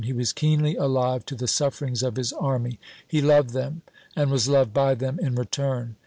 [0.03, 2.79] He was keenly alive to the sufferings of his army.
[3.07, 3.83] He loved them,
[4.15, 5.95] and was loved by them in return.